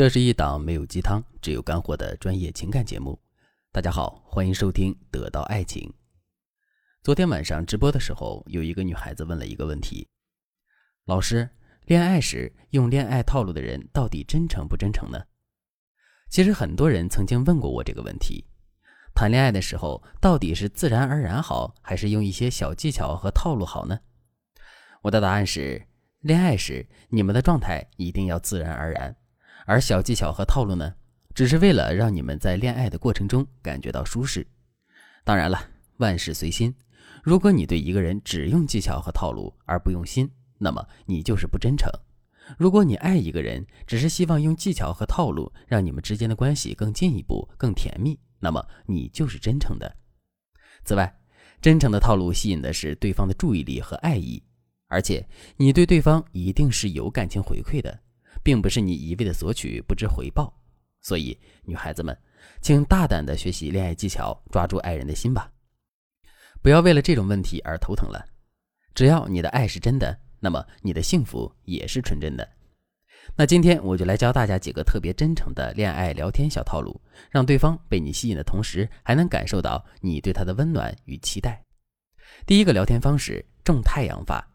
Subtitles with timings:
[0.00, 3.20] 这是一档没有鸡汤，只有干货的专业情感节目。
[3.70, 5.82] 大家好，欢迎收听《得到爱情》。
[7.02, 10.08] 昨天晚上直播的时候，有一个女孩子问了一个问题：
[11.04, 11.46] 老师，
[11.84, 15.22] 恋爱时用恋爱套路的人到底真诚不真诚呢？
[16.30, 18.46] 其实很多人曾经问过我这个问题：
[19.14, 24.00] 谈恋爱的时候，到底是自然而然好，还是用一些小技巧和套路好呢？
[25.02, 25.86] 我的答案是：
[26.20, 29.14] 恋爱时你们的状态一定要自然而然。
[29.66, 30.94] 而小技巧和套路呢，
[31.34, 34.46] 只是为了让你们在恋爱的过程中感觉到舒适。
[35.24, 35.62] 当然了，
[35.98, 36.74] 万事随心。
[37.22, 41.90] 如果你对一个人只用技巧和套路而不用心，那么你就是不真诚。
[42.58, 49.94] 如果你爱一个人，只是希望用技巧和套路让你们之间的关系更进一步、更甜蜜，那么你就是真诚的。
[50.84, 51.14] 此外，
[51.60, 54.42] 真诚的套路吸引的是对方的注意力和爱意，
[54.88, 58.00] 而且你对对方一定是有感情回馈的。
[58.42, 60.52] 并不是你一味的索取不知回报，
[61.00, 62.16] 所以女孩子们，
[62.60, 65.50] 请大胆的学习恋爱技巧，抓住爱人的心吧，
[66.62, 68.24] 不要为了这种问题而头疼了。
[68.94, 72.48] 只要你的爱是真的，那么你的幸福也是纯真的。
[73.36, 77.00] 那今天我就来教大家几个特别真诚的恋爱聊天小套路，
[77.30, 81.62] 让对方被你吸引的同时，还能感受到你对他的温暖与期待。
[82.46, 84.46] 第一个聊天方式：种太阳法。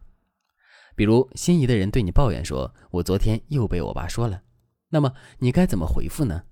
[0.96, 4.42] 比如心仪的人对你抱怨说：“我昨天又被我爸说了。”
[4.90, 6.44] 那么你该怎么回复呢？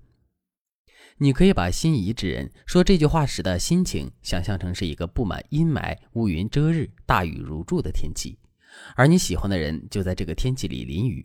[1.18, 8.36] 你可以把心仪之人说这句话时的心情想象成是一个布满阴霾、乌云遮日、大雨如注的天气，
[8.96, 11.24] 而你喜欢的人就在这个天气里淋雨。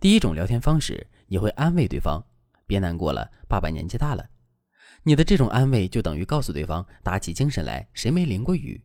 [0.00, 2.22] 第一种聊天方式，你会安慰对方
[2.66, 4.28] ：“别难过了，爸爸年纪大了。”
[5.04, 8.82] 你的这种安慰就等于告诉对方打起精神来，谁没淋过雨？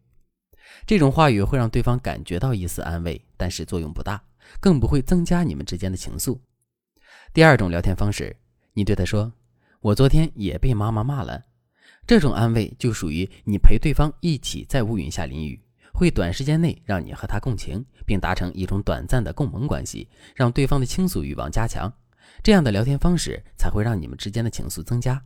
[0.85, 4.21] 这种话语会让对方感觉到一丝安慰，但是作用不大，
[4.59, 6.39] 更不会增加你们之间的情愫。
[7.33, 8.35] 第二种聊天方式，
[8.73, 9.31] 你对他说
[9.81, 11.43] ：“我昨天也被妈妈骂了。”
[12.07, 15.61] 这种安慰就属于你陪对方一起在乌云下淋雨，
[15.93, 21.91] 会短时间内让你和他共情，并达成一种短暂的共盟关系，让对方的倾诉欲望加强。
[22.41, 25.23] 这样的聊天方式才会让你们之间的情愫增加。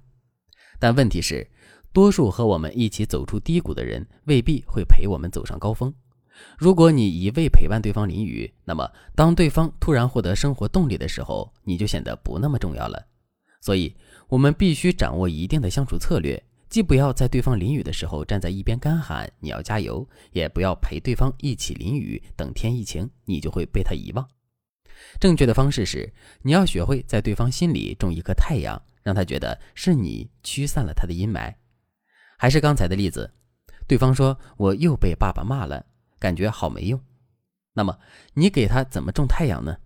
[0.79, 1.47] 但问题是。
[1.93, 5.93] 多数和我们一起走出低谷的人，未必会陪我们走上高峰。
[6.57, 13.05] 如果你一味陪伴对方淋雨，那么当对方突然获得生活动力的时候，你就显得不那么重要了。
[13.61, 13.95] 所以，
[14.27, 24.27] 我们必须掌握一定的相处策略，既不要在对方淋雨的时候站在一边干喊“你要加油”，也不要陪对方一起淋雨，等天一晴，你就会被他遗忘。
[25.19, 26.11] 正确的方式是，
[26.41, 31.53] 你要学会在对方心里种一颗太阳，让他觉得是你驱散了他的阴霾。
[32.43, 33.31] 还是刚才的例子，
[33.87, 35.85] 对方说我又被爸爸骂了，
[36.19, 36.99] 感觉好没用。
[37.71, 37.97] 那么
[38.33, 39.77] 你给他怎么种太阳呢？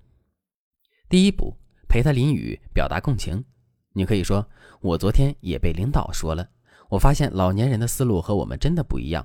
[1.08, 1.56] 第一步，
[1.88, 3.46] 陪他淋雨，表达共情。
[3.94, 4.44] 你可以说
[4.82, 6.50] 我昨天也被领导说了，
[6.90, 9.24] 我发现老年人的思路和我们真的不一样。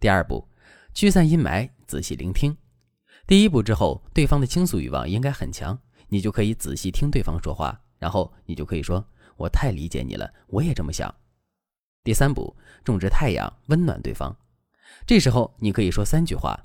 [0.00, 0.48] 第二步，
[0.94, 2.56] 驱散阴霾，仔细聆听。
[3.26, 5.78] 第一步之后，对方的倾诉欲望应该很强，
[6.08, 9.06] 你就可以仔细听对方说话，然后你就可以说
[9.36, 11.14] 我太理解你了，我也这么想。
[12.06, 14.32] 第三步，种植太阳，温暖对方。
[15.04, 16.56] 这时候你可以说三句话。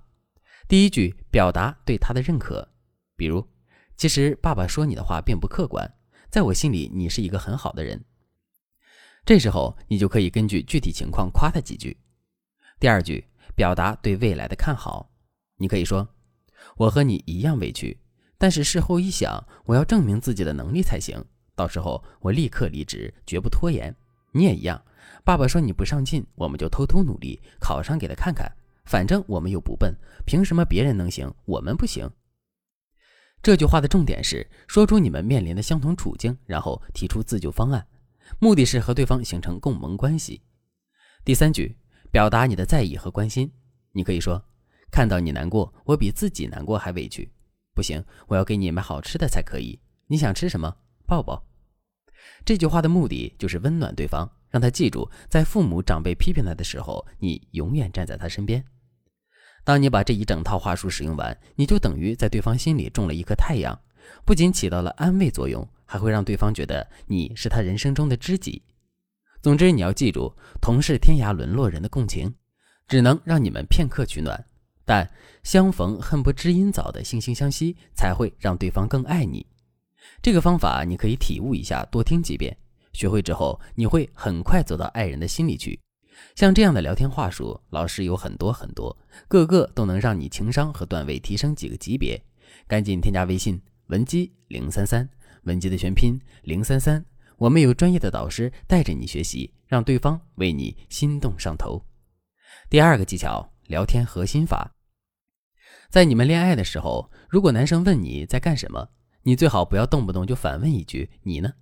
[0.67, 2.69] 第一句，表达对他的认可，
[3.15, 3.43] 比如
[3.97, 5.91] ：“其实爸爸说你的话并不客观，
[6.29, 8.05] 在我心里你是一个很好的人。”
[9.25, 11.97] 这时候你就可以根据具体情况夸他几句。
[12.79, 13.25] 第二句，
[13.55, 15.11] 表达对未来的看好，
[15.57, 16.07] 你可以说
[16.77, 17.99] ：“我和你一样委屈，
[18.37, 21.25] 但是事后一想，我要证明自己的能力才行。
[21.55, 23.95] 到时候我立刻离职，绝不拖延。
[24.31, 24.83] 你也一样。”
[25.23, 28.51] 爸爸说：“你不上进，我们就偷偷努力考上给他看看。
[28.85, 32.09] 反正我们又不笨，凭什么别人能行，我们不行？”
[33.43, 37.85] 这句话的重点是说出你们面临的相同处境，然后提出自救方案，
[38.39, 40.41] 目的是和对方形成共盟关系。
[41.23, 41.75] 第三句，
[42.11, 43.51] 表达你的在意和关心。
[43.91, 44.43] 你可以说
[44.91, 47.31] ：“看到你难过，我比自己难过还委屈。
[47.73, 49.79] 不行，我要给你买好吃的才可以。
[50.07, 50.75] 你想吃什么？
[51.05, 51.45] 抱抱。”
[52.45, 54.29] 这句话的目的就是温暖对方。
[54.49, 58.61] 让他记住，在父母长辈批评他的时候，你永远站在他身边。
[59.63, 63.79] 当你把这一整套话术使用完，你就等于在对方心里种了一颗太阳，
[64.25, 68.61] 不仅起到了安慰作用，还会让对方觉得你是他人生中的知己。
[69.41, 72.35] 总之，你要记住，同是天涯沦落人的共情，
[72.89, 74.45] 只能让你们片刻取暖，
[74.83, 75.09] 但
[75.43, 79.45] 相逢恨不知音早的惺惺相惜，才会让对方更爱你。
[80.21, 82.55] 这个方法你可以体悟一下，多听几遍。
[82.93, 85.79] 学会之后，你会很快走到爱人的心里去。
[86.35, 88.95] 像这样的聊天话术，老师有很多很多，
[89.27, 92.21] 个个都能让你情商和段位提升几个级别。
[92.67, 95.07] 赶紧添加微信文姬零三三，
[95.43, 97.03] 文姬的全拼零三三，
[97.37, 101.81] 我们有专业的导师带着你学习，让对方为你心动上头。
[102.69, 104.75] 第二个技巧，聊天核心法。
[105.89, 108.89] 在你们恋爱的时候，如果男生问你在干什么，
[109.23, 111.53] 你最好不要动不动就反问一句“你呢”，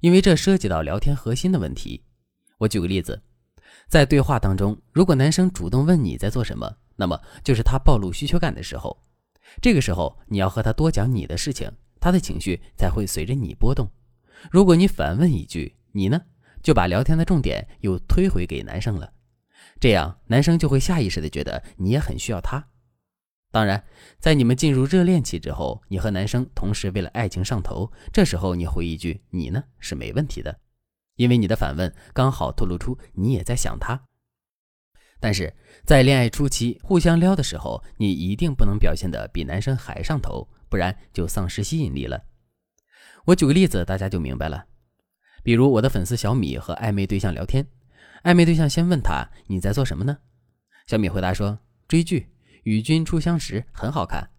[0.00, 2.04] 因为这涉及到聊天核心的问题。
[2.58, 3.22] 我举个例子，
[3.88, 9.04] 在对话当中，如果男生主动问你在做什么，那么就是他暴露需求感的时候。
[9.62, 13.90] 这个时候，你要和他多讲你的事情，他的情绪才会随着你波动。
[14.50, 16.20] 如果你反问一句“你呢”，
[16.62, 19.10] 就把聊天的重点又推回给男生了，
[19.80, 22.68] 这样男生就会下意识的觉得你也很需要他。
[23.52, 23.82] 当然，
[24.20, 30.60] 在你们进入热恋期之后，你和男生同时为了爱情上头，这时候你回一句“你呢”是没问题的，
[31.16, 34.00] 因为你的反问刚好透露出你也在想他。
[35.18, 35.52] 但是
[35.84, 42.22] 在恋爱初期互相撩的时候，你一定不能表现的比男生还上头，不然就丧失吸引力了。
[43.26, 44.66] 我举个例子，大家就明白了。
[45.42, 47.66] 比如我的粉丝小米和暧昧对象聊天，
[48.22, 50.18] 暧昧对象先问他你在做什么呢？
[50.86, 51.58] 小米回答说
[51.88, 52.29] 追剧。
[52.64, 54.30] 与君初相识很好看，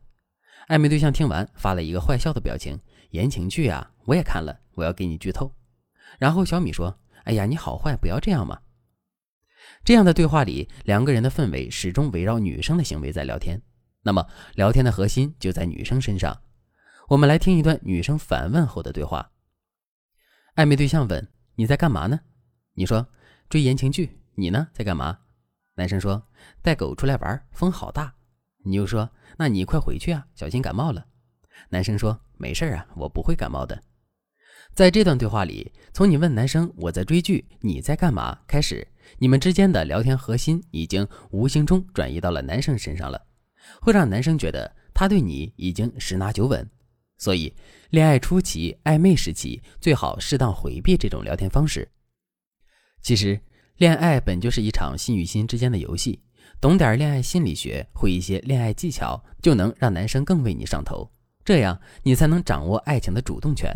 [0.68, 2.80] 暧昧对象听完发了一个坏笑的表情。
[3.12, 5.54] 言情剧啊，我也看了，我要给你剧透。
[6.18, 8.62] 然后小米说：“哎呀，你好坏，不要这样嘛。”
[9.84, 13.62] 这样的对话里，两个人的氛围始终围绕女生的行为在聊天。
[14.04, 14.26] 那么，
[14.56, 16.42] 聊天的核心就在女生身上。
[17.10, 19.32] 我们来听一段女生反问后的对话。
[20.56, 22.22] 暧昧对象问：“你在干嘛呢？”
[22.76, 23.08] 你说
[23.50, 25.20] ：“追言情剧。”你呢，在干嘛？
[25.82, 26.22] 男生说
[26.62, 28.14] ：“带狗出来玩，风好大。”
[28.64, 31.08] 你又说：“那你快回去啊，小心感冒了。”
[31.70, 33.82] 男生说：“没事啊，我不会感冒的。”
[34.76, 38.88] 在这段对话里，从你问男生“我在追剧，你在干嘛”开始，
[39.18, 43.20] 你们之间的聊天核心已经无形中转移到了男生身上了，
[43.82, 46.70] 会让男生觉得他对你已经十拿九稳。
[47.18, 47.52] 所以，
[47.90, 51.90] 恋爱初期、暧昧时期最好适当回避这种聊天方式。
[53.02, 53.42] 其实。
[53.82, 56.20] 恋爱本就是一场心与心之间的游戏，
[56.60, 61.12] 懂点恋爱心理学，会一些恋爱技巧，就能让男生更为你上头，
[61.44, 63.76] 这样你才能掌握爱情的主动权。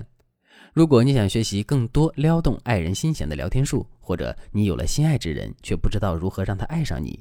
[0.74, 7.20] 如果你想学习更多撩动爱人心弦的聊天术，或者你有了心爱之人却不知道如何让他爱上你，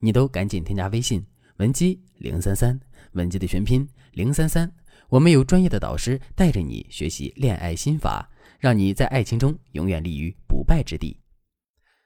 [0.00, 1.24] 你都赶紧添加微信
[1.58, 2.76] 文姬零三三，
[3.12, 4.68] 文姬的全拼零三三，
[5.08, 8.28] 我们有专业的导师带着你学习恋爱心法，
[8.58, 11.16] 让你在爱情中永远立于不败之地。